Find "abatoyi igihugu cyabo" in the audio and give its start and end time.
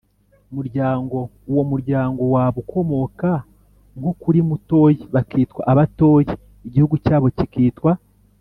5.71-7.27